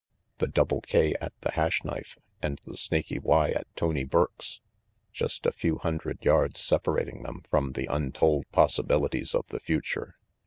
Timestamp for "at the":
1.21-1.51